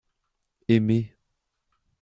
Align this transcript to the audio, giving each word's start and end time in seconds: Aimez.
Aimez. 0.67 1.13